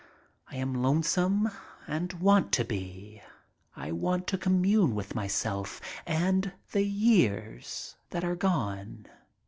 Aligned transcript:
I 0.49 0.55
am 0.55 0.81
lonesome 0.81 1.51
and 1.85 2.11
want 2.13 2.51
to 2.53 2.65
be. 2.65 3.21
I 3.75 3.91
want 3.91 4.25
to 4.29 4.37
commune 4.39 4.95
with 4.95 5.13
myself 5.13 5.79
and 6.07 6.53
the 6.71 6.81
years 6.81 7.97
that 8.09 8.23
are 8.23 8.35
gone. 8.35 9.05